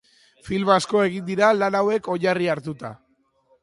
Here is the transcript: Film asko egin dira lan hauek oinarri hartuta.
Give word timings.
Film 0.47 0.71
asko 0.75 1.03
egin 1.11 1.29
dira 1.29 1.51
lan 1.59 1.79
hauek 1.83 2.13
oinarri 2.17 2.53
hartuta. 2.57 2.97